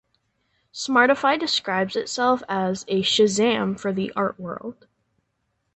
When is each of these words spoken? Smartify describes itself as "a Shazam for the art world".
Smartify 0.73 1.39
describes 1.39 1.95
itself 1.95 2.41
as 2.49 2.85
"a 2.87 3.03
Shazam 3.03 3.79
for 3.79 3.93
the 3.93 4.11
art 4.13 4.39
world". 4.39 4.87